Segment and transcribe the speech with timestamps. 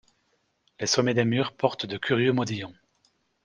[0.79, 2.73] Les sommets des murs portent de curieux modillons.